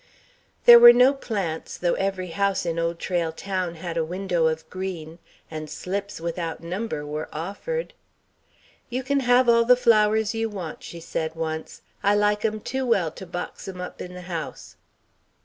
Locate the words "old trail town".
2.79-3.75